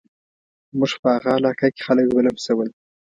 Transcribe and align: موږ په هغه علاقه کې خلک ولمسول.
موږ 0.77 0.91
په 1.01 1.07
هغه 1.15 1.31
علاقه 1.37 1.67
کې 1.75 1.81
خلک 1.87 2.07
ولمسول. 2.11 2.69